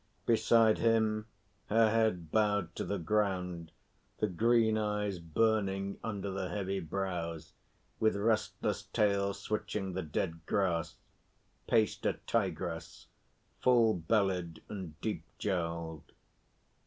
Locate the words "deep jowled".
15.01-16.11